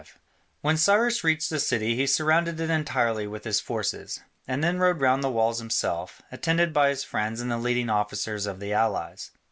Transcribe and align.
5] 0.03 0.17
When 0.61 0.77
Cyrus 0.77 1.23
reached 1.23 1.51
the 1.51 1.59
city 1.59 1.95
he 1.95 2.07
surrounded 2.07 2.59
it 2.59 2.71
entirely 2.71 3.27
with 3.27 3.43
his 3.43 3.59
forces, 3.59 4.19
and 4.47 4.63
then 4.63 4.79
rode 4.79 4.99
round 4.99 5.23
the 5.23 5.29
walls 5.29 5.59
himself, 5.59 6.23
attended 6.31 6.73
by 6.73 6.89
his 6.89 7.03
friends 7.03 7.39
and 7.39 7.51
the 7.51 7.57
leading 7.59 7.87
officers 7.87 8.47
of 8.47 8.59
the 8.59 8.73
allies. 8.73 9.29